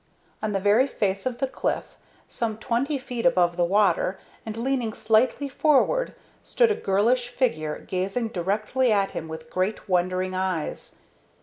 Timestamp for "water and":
3.63-4.57